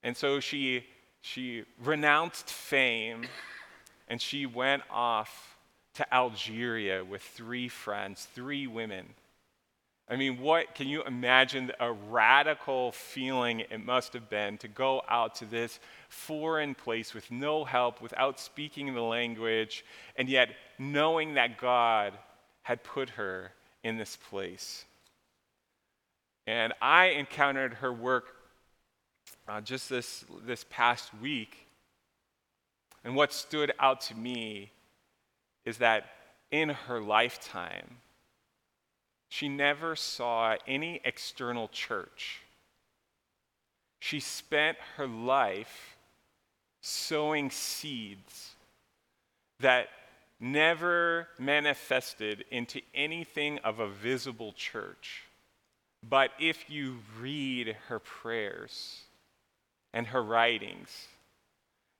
And 0.03 0.15
so 0.15 0.39
she, 0.39 0.85
she 1.21 1.65
renounced 1.83 2.49
fame 2.49 3.27
and 4.07 4.21
she 4.21 4.45
went 4.45 4.83
off 4.89 5.57
to 5.95 6.13
Algeria 6.13 7.03
with 7.03 7.21
three 7.21 7.67
friends, 7.67 8.27
three 8.33 8.67
women. 8.67 9.05
I 10.11 10.15
mean, 10.15 10.39
what 10.39 10.73
can 10.73 10.87
you 10.87 11.03
imagine 11.03 11.71
a 11.79 11.91
radical 11.91 12.91
feeling 12.93 13.59
it 13.59 13.85
must 13.85 14.13
have 14.13 14.27
been 14.27 14.57
to 14.59 14.67
go 14.67 15.03
out 15.07 15.35
to 15.35 15.45
this 15.45 15.79
foreign 16.07 16.73
place 16.73 17.13
with 17.13 17.29
no 17.29 17.63
help, 17.63 18.01
without 18.01 18.39
speaking 18.39 18.91
the 18.93 19.01
language, 19.01 19.85
and 20.15 20.27
yet 20.27 20.49
knowing 20.79 21.35
that 21.35 21.59
God 21.59 22.13
had 22.63 22.83
put 22.83 23.11
her 23.11 23.51
in 23.83 23.97
this 23.97 24.17
place? 24.29 24.85
And 26.47 26.73
I 26.81 27.07
encountered 27.09 27.75
her 27.75 27.93
work 27.93 28.38
uh, 29.49 29.61
just 29.61 29.89
this, 29.89 30.23
this 30.45 30.65
past 30.69 31.09
week. 31.21 31.65
And 33.03 33.15
what 33.15 33.33
stood 33.33 33.71
out 33.79 34.01
to 34.01 34.15
me 34.15 34.71
is 35.65 35.77
that 35.77 36.05
in 36.51 36.69
her 36.69 37.01
lifetime, 37.01 37.97
she 39.29 39.49
never 39.49 39.95
saw 39.95 40.55
any 40.67 41.01
external 41.03 41.67
church. 41.69 42.41
She 43.99 44.19
spent 44.19 44.77
her 44.97 45.07
life 45.07 45.97
sowing 46.81 47.49
seeds 47.49 48.55
that 49.59 49.89
never 50.39 51.27
manifested 51.37 52.45
into 52.49 52.81
anything 52.95 53.59
of 53.59 53.79
a 53.79 53.89
visible 53.89 54.53
church. 54.53 55.23
But 56.07 56.31
if 56.39 56.69
you 56.69 56.99
read 57.19 57.75
her 57.89 57.99
prayers 57.99 59.01
and 59.93 60.07
her 60.07 60.23
writings, 60.23 61.07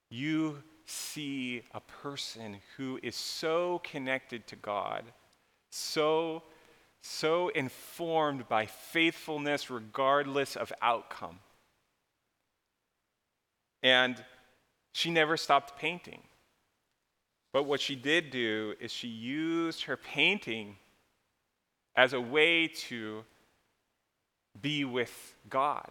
you 0.09 0.63
see 0.85 1.63
a 1.73 1.79
person 1.79 2.57
who 2.77 2.99
is 3.03 3.15
so 3.15 3.79
connected 3.83 4.47
to 4.47 4.55
God, 4.55 5.03
so 5.69 6.43
so 7.01 7.49
informed 7.49 8.47
by 8.49 8.65
faithfulness 8.65 9.69
regardless 9.69 10.55
of 10.55 10.73
outcome. 10.81 11.39
And 13.81 14.23
she 14.91 15.09
never 15.09 15.37
stopped 15.37 15.79
painting. 15.79 16.21
But 17.53 17.63
what 17.63 17.79
she 17.79 17.95
did 17.95 18.29
do 18.29 18.75
is 18.79 18.91
she 18.91 19.07
used 19.07 19.83
her 19.83 19.97
painting 19.97 20.75
as 21.95 22.13
a 22.13 22.21
way 22.21 22.67
to 22.67 23.23
be 24.61 24.85
with 24.85 25.35
God, 25.49 25.89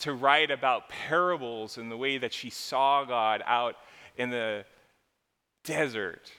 to 0.00 0.12
write 0.12 0.50
about 0.50 0.88
parables 0.88 1.78
and 1.78 1.90
the 1.90 1.96
way 1.96 2.18
that 2.18 2.32
she 2.32 2.50
saw 2.50 3.04
God 3.04 3.42
out 3.46 3.76
in 4.16 4.30
the 4.30 4.64
desert. 5.64 6.30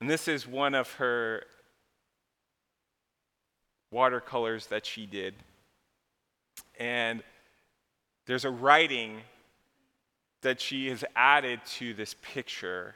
And 0.00 0.08
this 0.08 0.26
is 0.26 0.46
one 0.46 0.74
of 0.74 0.92
her 0.94 1.44
watercolors 3.90 4.66
that 4.66 4.86
she 4.86 5.06
did. 5.06 5.34
And 6.78 7.22
there's 8.26 8.44
a 8.44 8.50
writing 8.50 9.20
that 10.42 10.60
she 10.60 10.88
has 10.88 11.04
added 11.14 11.60
to 11.64 11.94
this 11.94 12.14
picture. 12.20 12.94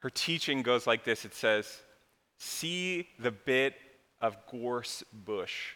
Her 0.00 0.10
teaching 0.10 0.62
goes 0.62 0.86
like 0.86 1.04
this 1.04 1.24
it 1.24 1.34
says, 1.34 1.82
See 2.38 3.08
the 3.18 3.30
bit 3.30 3.74
of 4.20 4.36
gorse 4.50 5.04
bush. 5.12 5.74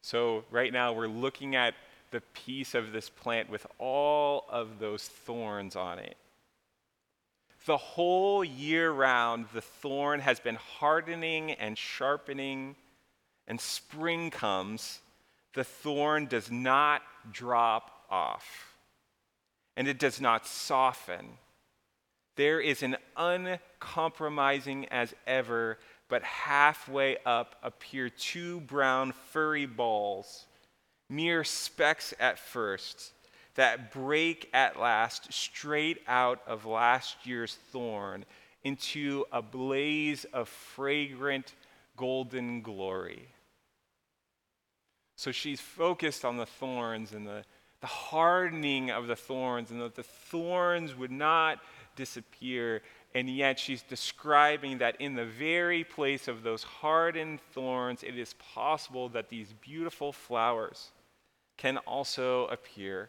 So, 0.00 0.44
right 0.50 0.72
now, 0.72 0.92
we're 0.92 1.08
looking 1.08 1.56
at 1.56 1.74
the 2.10 2.20
piece 2.32 2.74
of 2.74 2.92
this 2.92 3.10
plant 3.10 3.50
with 3.50 3.66
all 3.78 4.46
of 4.48 4.78
those 4.78 5.06
thorns 5.06 5.76
on 5.76 5.98
it. 5.98 6.16
The 7.66 7.76
whole 7.76 8.42
year 8.42 8.90
round, 8.90 9.46
the 9.52 9.60
thorn 9.60 10.20
has 10.20 10.40
been 10.40 10.54
hardening 10.54 11.52
and 11.52 11.76
sharpening, 11.76 12.76
and 13.46 13.60
spring 13.60 14.30
comes, 14.30 15.00
the 15.54 15.64
thorn 15.64 16.26
does 16.26 16.50
not 16.50 17.02
drop 17.30 18.04
off, 18.08 18.74
and 19.76 19.86
it 19.86 19.98
does 19.98 20.20
not 20.20 20.46
soften. 20.46 21.26
There 22.36 22.60
is 22.60 22.82
an 22.82 22.96
uncompromising 23.16 24.86
as 24.86 25.14
ever, 25.26 25.78
but 26.08 26.22
halfway 26.22 27.18
up 27.24 27.56
appear 27.62 28.08
two 28.08 28.60
brown 28.60 29.12
furry 29.12 29.66
balls, 29.66 30.46
mere 31.08 31.44
specks 31.44 32.14
at 32.18 32.38
first 32.38 33.12
that 33.54 33.92
break 33.92 34.48
at 34.54 34.78
last 34.78 35.32
straight 35.32 35.98
out 36.06 36.40
of 36.46 36.64
last 36.64 37.26
year's 37.26 37.58
thorn 37.72 38.24
into 38.62 39.24
a 39.32 39.42
blaze 39.42 40.24
of 40.32 40.48
fragrant 40.48 41.54
golden 41.96 42.62
glory. 42.62 43.28
So 45.16 45.32
she's 45.32 45.60
focused 45.60 46.24
on 46.24 46.36
the 46.36 46.46
thorns 46.46 47.12
and 47.12 47.26
the, 47.26 47.42
the 47.80 47.88
hardening 47.88 48.92
of 48.92 49.08
the 49.08 49.16
thorns, 49.16 49.72
and 49.72 49.80
that 49.80 49.96
the 49.96 50.04
thorns 50.04 50.94
would 50.94 51.10
not 51.10 51.58
disappear. 51.96 52.82
And 53.18 53.28
yet 53.28 53.58
she's 53.58 53.82
describing 53.82 54.78
that 54.78 55.00
in 55.00 55.16
the 55.16 55.24
very 55.24 55.82
place 55.82 56.28
of 56.28 56.44
those 56.44 56.62
hardened 56.62 57.40
thorns, 57.52 58.04
it 58.04 58.16
is 58.16 58.34
possible 58.34 59.08
that 59.08 59.28
these 59.28 59.52
beautiful 59.60 60.12
flowers 60.12 60.92
can 61.56 61.78
also 61.78 62.46
appear. 62.46 63.08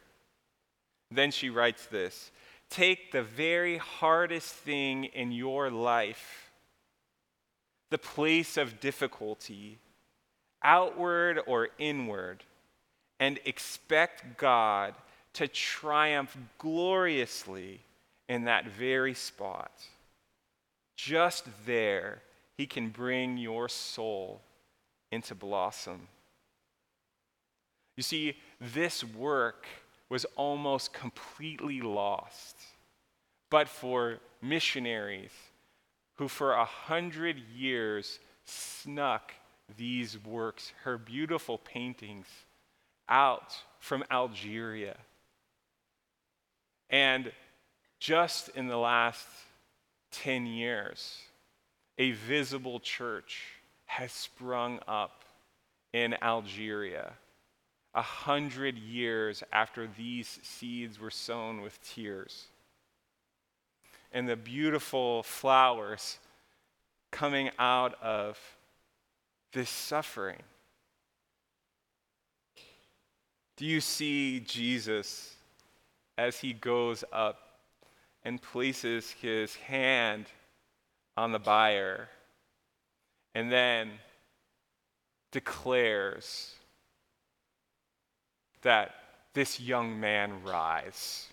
Then 1.12 1.30
she 1.30 1.52
writes 1.52 1.86
this 1.86 2.32
Take 2.72 3.12
the 3.12 3.22
very 3.22 3.78
hardest 3.78 4.52
thing 4.52 5.04
in 5.04 5.32
your 5.32 5.69
life, 5.69 6.50
the 7.91 8.00
place 8.00 8.58
of 8.58 8.80
difficulty, 8.80 9.78
outward 10.63 11.39
or 11.45 11.69
inward, 11.78 12.43
and 13.19 13.39
expect 13.45 14.39
God 14.39 14.95
to 15.34 15.48
triumph 15.48 16.36
gloriously 16.58 17.82
in 18.28 18.45
that 18.45 18.65
very 18.65 19.13
spot. 19.13 19.72
Just 21.06 21.46
there, 21.66 22.22
He 22.58 22.66
can 22.66 22.90
bring 22.90 23.38
your 23.38 23.70
soul 23.70 24.42
into 25.14 25.34
blossom. 25.34 26.10
You 27.96 28.04
see, 28.04 28.36
this 28.60 29.02
work 29.02 29.66
was 30.10 30.26
almost 30.36 30.92
completely 30.92 31.80
lost, 31.80 32.58
but 33.50 33.70
for 33.70 34.18
missionaries 34.42 35.32
who 36.16 36.28
for 36.28 36.52
a 36.52 36.66
hundred 36.66 37.38
years 37.56 38.20
snuck 38.44 39.32
these 39.78 40.18
works, 40.26 40.74
her 40.84 40.98
beautiful 40.98 41.58
paintings, 41.58 42.28
out 43.08 43.56
from 43.80 44.04
Algeria. 44.12 44.98
And 46.90 47.32
just 48.00 48.50
in 48.50 48.68
the 48.68 48.78
last 48.78 49.28
10 50.12 50.45
years, 50.45 51.17
a 51.98 52.12
visible 52.12 52.80
church 52.80 53.43
has 53.86 54.12
sprung 54.12 54.80
up 54.88 55.24
in 55.93 56.15
Algeria 56.22 57.13
a 57.93 58.02
hundred 58.02 58.78
years 58.78 59.43
after 59.52 59.88
these 59.88 60.39
seeds 60.43 61.00
were 61.00 61.10
sown 61.12 61.62
with 61.62 61.80
tears. 61.82 62.48
and 64.12 64.28
the 64.28 64.36
beautiful 64.36 65.22
flowers 65.22 66.17
coming 67.12 67.52
out 67.60 67.93
of 68.02 68.39
this 69.54 69.69
suffering? 69.69 70.41
Do 73.56 73.65
you 73.65 73.82
see 73.82 74.39
Jesus 74.39 75.36
as 76.17 76.39
he 76.39 76.54
goes 76.54 77.04
up 77.12 77.49
and 78.30 78.39
places 78.39 79.10
his 79.10 79.56
hand 79.56 80.28
on 81.18 81.32
the 81.32 81.39
buyer 81.39 82.08
and 83.34 83.52
then 83.52 83.89
declares 85.32 86.54
that 88.62 88.94
this 89.34 89.60
young 89.60 90.00
man 90.00 90.44
rise? 90.44 91.26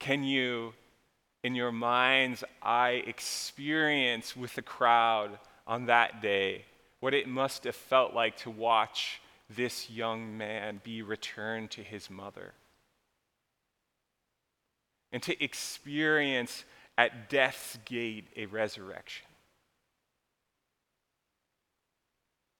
Can 0.00 0.24
you, 0.24 0.72
in 1.44 1.54
your 1.54 1.70
mind's 1.70 2.42
eye, 2.60 3.04
experience 3.06 4.36
with 4.36 4.52
the 4.56 4.62
crowd 4.62 5.38
on 5.64 5.86
that 5.86 6.20
day 6.20 6.64
what 6.98 7.14
it 7.14 7.28
must 7.28 7.62
have 7.62 7.76
felt 7.76 8.14
like 8.14 8.36
to 8.38 8.50
watch 8.50 9.20
this 9.48 9.88
young 9.88 10.36
man 10.36 10.80
be 10.82 11.02
returned 11.02 11.70
to 11.70 11.84
his 11.84 12.10
mother? 12.10 12.52
And 15.12 15.22
to 15.24 15.44
experience 15.44 16.64
at 16.96 17.28
death's 17.28 17.78
gate 17.84 18.28
a 18.36 18.46
resurrection. 18.46 19.26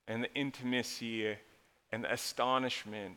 And 0.06 0.22
the 0.22 0.34
intimacy 0.34 1.36
and 1.90 2.04
the 2.04 2.12
astonishment 2.12 3.16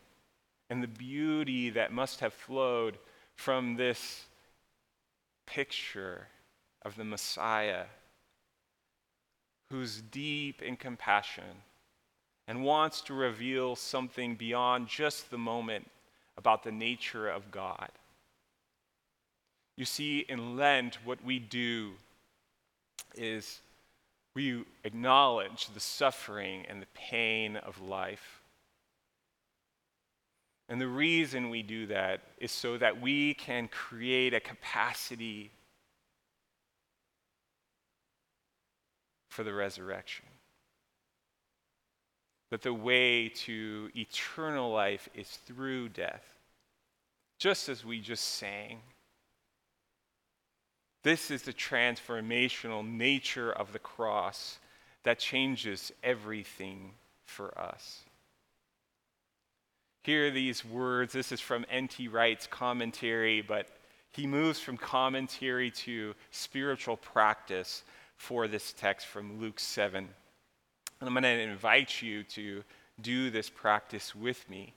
and 0.70 0.82
the 0.82 0.88
beauty 0.88 1.70
that 1.72 1.92
must 1.92 2.20
have 2.22 2.34
flowed 2.34 2.98
from 3.36 3.76
this 3.76 4.26
picture 5.46 6.28
of 6.84 6.96
the 6.96 7.04
Messiah 7.04 7.86
who's 9.70 10.02
deep 10.02 10.62
in 10.62 10.76
compassion 10.76 11.64
and 12.48 12.64
wants 12.64 13.02
to 13.02 13.14
reveal 13.14 13.76
something 13.76 14.36
beyond 14.36 14.88
just 14.88 15.32
the 15.32 15.38
moment 15.38 15.90
about 16.38 16.64
the 16.64 16.72
nature 16.72 17.28
of 17.28 17.50
God. 17.52 17.90
You 19.78 19.86
see, 19.86 20.20
in 20.30 20.56
Lent, 20.56 20.98
what 21.04 21.24
we 21.24 21.40
do 21.40 21.92
is 23.16 23.60
we 24.34 24.64
acknowledge 24.84 25.68
the 25.74 25.80
suffering 25.80 26.66
and 26.70 26.82
the 26.82 26.88
pain 26.94 27.58
of 27.58 27.82
life. 27.82 28.42
And 30.68 30.82
the 30.82 30.88
reason 30.88 31.50
we 31.50 31.62
do 31.62 31.88
that 31.88 32.22
is 32.40 32.52
so 32.52 32.78
that 32.78 33.00
we 33.00 33.34
can 33.36 33.68
create 33.68 34.34
a 34.34 34.40
capacity 34.40 35.52
for 39.30 39.44
the 39.44 39.54
resurrection. 39.54 40.26
That 42.52 42.62
the 42.62 42.74
way 42.74 43.30
to 43.30 43.90
eternal 43.96 44.72
life 44.72 45.10
is 45.14 45.30
through 45.46 45.90
death. 45.90 46.24
Just 47.38 47.70
as 47.70 47.84
we 47.86 48.00
just 48.00 48.24
sang. 48.24 48.80
This 51.06 51.30
is 51.30 51.44
the 51.44 51.54
transformational 51.54 52.84
nature 52.84 53.52
of 53.52 53.72
the 53.74 53.78
cross 53.78 54.58
that 55.04 55.20
changes 55.20 55.92
everything 56.04 56.94
for 57.26 57.56
us. 57.56 58.02
Hear 60.02 60.32
these 60.32 60.66
words. 60.66 61.14
This 61.14 61.32
is 61.32 61.40
from 61.40 61.64
N.T. 61.70 62.08
Wright's 62.08 62.48
commentary, 62.48 63.44
but 63.44 63.68
he 64.14 64.26
moves 64.26 64.60
from 64.60 64.78
commentary 64.78 65.70
to 65.70 66.16
spiritual 66.32 66.98
practice 66.98 67.84
for 68.18 68.48
this 68.48 68.74
text 68.74 69.06
from 69.06 69.40
Luke 69.40 69.60
7. 69.60 70.10
And 71.02 71.08
I'm 71.08 71.14
going 71.14 71.22
to 71.22 71.30
invite 71.30 72.02
you 72.02 72.24
to 72.24 72.64
do 73.00 73.30
this 73.30 73.52
practice 73.52 74.16
with 74.16 74.50
me. 74.50 74.74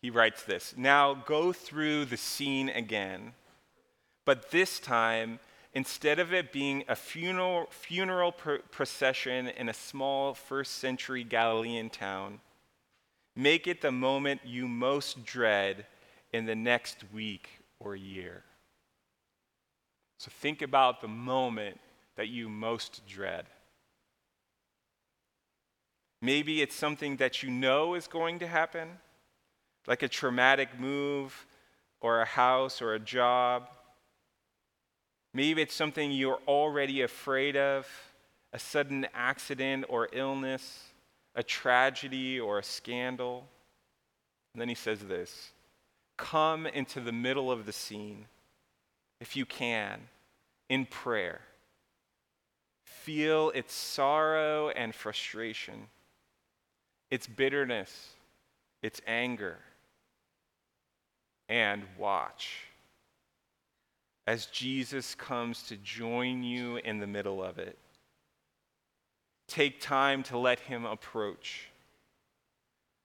He 0.00 0.10
writes 0.10 0.44
this 0.44 0.74
Now 0.76 1.14
go 1.14 1.52
through 1.52 2.04
the 2.04 2.16
scene 2.16 2.68
again 2.68 3.32
but 4.24 4.50
this 4.50 4.80
time, 4.80 5.40
instead 5.72 6.18
of 6.18 6.32
it 6.32 6.52
being 6.52 6.84
a 6.88 6.96
funeral, 6.96 7.66
funeral 7.70 8.32
pr- 8.32 8.56
procession 8.70 9.48
in 9.48 9.68
a 9.68 9.74
small 9.74 10.34
first 10.34 10.76
century 10.76 11.24
Galilean 11.24 11.90
town, 11.90 12.40
make 13.36 13.66
it 13.66 13.80
the 13.80 13.92
moment 13.92 14.40
you 14.44 14.68
most 14.68 15.24
dread 15.24 15.86
in 16.32 16.46
the 16.46 16.54
next 16.54 17.04
week 17.12 17.48
or 17.78 17.94
year. 17.94 18.44
So 20.18 20.30
think 20.40 20.62
about 20.62 21.00
the 21.00 21.08
moment 21.08 21.78
that 22.16 22.28
you 22.28 22.48
most 22.48 23.06
dread. 23.06 23.46
Maybe 26.22 26.62
it's 26.62 26.74
something 26.74 27.16
that 27.16 27.42
you 27.42 27.50
know 27.50 27.94
is 27.94 28.06
going 28.06 28.38
to 28.38 28.46
happen, 28.46 28.88
like 29.86 30.02
a 30.02 30.08
traumatic 30.08 30.80
move 30.80 31.46
or 32.00 32.22
a 32.22 32.24
house 32.24 32.80
or 32.80 32.94
a 32.94 32.98
job. 32.98 33.68
Maybe 35.36 35.62
it's 35.62 35.74
something 35.74 36.12
you're 36.12 36.38
already 36.46 37.02
afraid 37.02 37.56
of 37.56 37.88
a 38.52 38.58
sudden 38.58 39.04
accident 39.12 39.84
or 39.88 40.08
illness, 40.12 40.84
a 41.34 41.42
tragedy 41.42 42.38
or 42.38 42.60
a 42.60 42.62
scandal. 42.62 43.48
And 44.54 44.60
then 44.60 44.68
he 44.68 44.76
says 44.76 45.00
this 45.00 45.50
Come 46.16 46.68
into 46.68 47.00
the 47.00 47.12
middle 47.12 47.50
of 47.50 47.66
the 47.66 47.72
scene, 47.72 48.26
if 49.20 49.34
you 49.34 49.44
can, 49.44 50.02
in 50.68 50.86
prayer. 50.86 51.40
Feel 52.84 53.50
its 53.50 53.74
sorrow 53.74 54.68
and 54.68 54.94
frustration, 54.94 55.88
its 57.10 57.26
bitterness, 57.26 58.10
its 58.82 59.00
anger, 59.06 59.58
and 61.48 61.82
watch 61.98 62.68
as 64.26 64.46
Jesus 64.46 65.14
comes 65.14 65.62
to 65.64 65.76
join 65.76 66.42
you 66.42 66.76
in 66.78 66.98
the 66.98 67.06
middle 67.06 67.42
of 67.42 67.58
it. 67.58 67.78
Take 69.48 69.80
time 69.80 70.22
to 70.24 70.38
let 70.38 70.60
him 70.60 70.84
approach. 70.84 71.68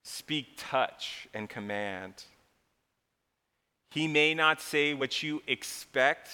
Speak 0.03 0.53
touch 0.57 1.27
and 1.33 1.49
command. 1.49 2.23
He 3.91 4.07
may 4.07 4.33
not 4.33 4.61
say 4.61 4.93
what 4.93 5.23
you 5.23 5.41
expect, 5.47 6.29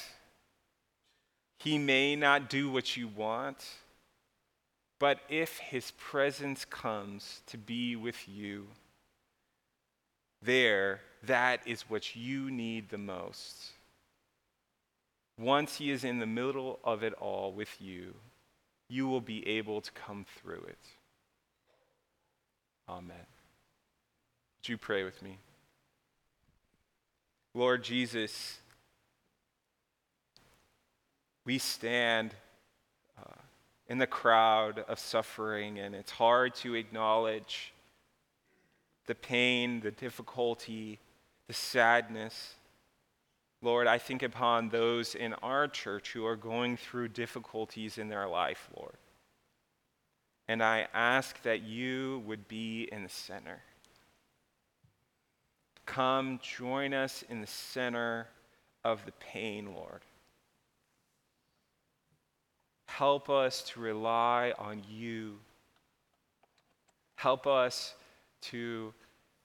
he 1.58 1.78
may 1.78 2.15
not 2.15 2.50
do 2.50 2.69
what 2.69 2.95
you 2.95 3.08
want, 3.08 3.65
but 5.00 5.19
if 5.30 5.58
his 5.58 5.91
presence 5.91 6.65
comes 6.65 7.41
to 7.48 7.58
be 7.58 7.95
with 7.95 8.28
you, 8.28 8.67
there, 10.41 11.02
that 11.24 11.62
is 11.65 11.89
what 11.89 12.15
you 12.15 12.52
need 12.52 12.89
the 12.89 12.98
most. 12.98 13.71
Once 15.38 15.78
He 15.78 15.91
is 15.91 16.04
in 16.04 16.19
the 16.19 16.26
middle 16.26 16.80
of 16.84 17.04
it 17.04 17.13
all 17.13 17.52
with 17.52 17.82
you, 17.82 18.15
you 18.88 19.08
will 19.08 19.21
be 19.21 19.45
able 19.48 19.82
to 19.82 19.91
come 19.91 20.26
through 20.39 20.63
it. 20.67 20.86
Amen. 22.88 23.15
Would 24.58 24.69
you 24.69 24.78
pray 24.78 25.04
with 25.04 25.21
me? 25.21 25.38
Lord 27.54 27.84
Jesus, 27.84 28.60
we 31.45 31.58
stand 31.58 32.36
uh, 33.17 33.32
in 33.88 33.98
the 33.98 34.08
crowd 34.08 34.84
of 34.88 35.00
suffering, 35.00 35.80
and 35.80 35.95
it's 35.95 36.12
hard 36.12 36.54
to 36.56 36.76
acknowledge 36.76 37.74
the 39.08 39.15
pain, 39.15 39.80
the 39.80 39.91
difficulty, 39.91 41.00
the 41.48 41.54
sadness. 41.54 42.56
Lord, 43.65 43.88
I 43.88 43.97
think 43.97 44.21
upon 44.21 44.69
those 44.69 45.15
in 45.15 45.34
our 45.41 45.67
church 45.67 46.12
who 46.13 46.23
are 46.23 46.36
going 46.36 46.78
through 46.78 47.08
difficulties 47.08 47.97
in 47.97 48.10
their 48.10 48.28
life, 48.28 48.69
Lord. 48.78 48.93
And 50.47 50.62
I 50.62 50.88
ask 50.93 51.41
that 51.41 51.63
you 51.63 52.21
would 52.28 52.47
be 52.47 52.88
in 52.91 53.01
the 53.01 53.10
center. 53.10 53.63
Come 55.88 56.39
join 56.43 56.93
us 56.93 57.23
in 57.28 57.41
the 57.41 57.47
center 57.47 58.28
of 58.84 59.04
the 59.04 59.13
pain, 59.13 59.73
Lord. 59.73 60.01
Help 62.86 63.32
us 63.32 63.63
to 63.69 63.80
rely 63.80 64.54
on 64.60 64.84
you. 64.88 65.39
Help 67.15 67.47
us 67.47 67.95
to 68.41 68.93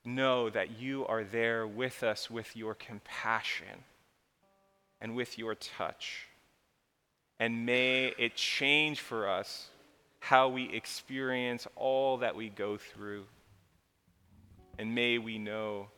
know 0.04 0.50
that 0.50 0.78
you 0.78 1.06
are 1.06 1.24
there 1.24 1.66
with 1.66 2.02
us 2.02 2.30
with 2.30 2.54
your 2.54 2.74
compassion 2.74 3.82
and 5.00 5.16
with 5.16 5.38
your 5.38 5.54
touch. 5.54 6.26
And 7.38 7.64
may 7.64 8.12
it 8.18 8.34
change 8.36 9.00
for 9.00 9.28
us 9.28 9.68
how 10.20 10.48
we 10.48 10.70
experience 10.74 11.66
all 11.76 12.18
that 12.18 12.36
we 12.36 12.50
go 12.50 12.76
through. 12.76 13.24
And 14.78 14.94
may 14.94 15.18
we 15.18 15.38
know 15.38 15.88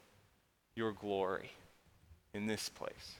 your 0.74 0.92
glory. 0.92 1.50
in 2.34 2.46
this 2.46 2.68
place. 2.68 3.16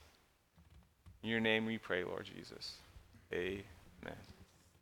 In 1.22 1.28
your 1.28 1.40
name 1.40 1.66
we 1.66 1.78
pray, 1.78 2.04
Lord 2.04 2.24
Jesus. 2.24 2.74
Amen. 3.32 3.62